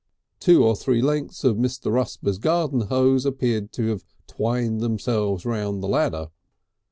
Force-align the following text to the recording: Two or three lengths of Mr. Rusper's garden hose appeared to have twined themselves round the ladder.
Two 0.39 0.63
or 0.63 0.75
three 0.75 0.99
lengths 0.99 1.43
of 1.43 1.57
Mr. 1.57 1.91
Rusper's 1.91 2.39
garden 2.39 2.87
hose 2.87 3.23
appeared 3.23 3.71
to 3.73 3.89
have 3.89 4.03
twined 4.25 4.81
themselves 4.81 5.45
round 5.45 5.83
the 5.83 5.87
ladder. 5.87 6.29